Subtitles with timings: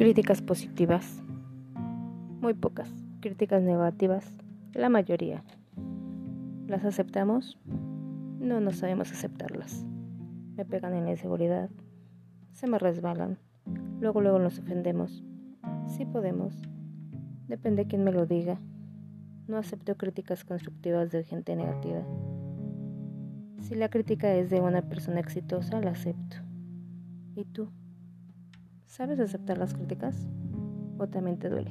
[0.00, 1.22] Críticas positivas.
[2.40, 2.90] Muy pocas.
[3.20, 4.34] Críticas negativas.
[4.72, 5.44] La mayoría.
[6.66, 7.58] ¿Las aceptamos?
[8.38, 9.84] No, no sabemos aceptarlas.
[10.56, 11.68] Me pegan en la inseguridad.
[12.52, 13.36] Se me resbalan.
[14.00, 15.22] Luego, luego nos ofendemos.
[15.86, 16.54] Sí podemos.
[17.46, 18.58] Depende de quién me lo diga.
[19.48, 22.06] No acepto críticas constructivas de gente negativa.
[23.60, 26.38] Si la crítica es de una persona exitosa, la acepto.
[27.34, 27.68] ¿Y tú?
[28.90, 30.16] ¿Sabes aceptar las críticas?
[30.98, 31.70] ¿O también te duele?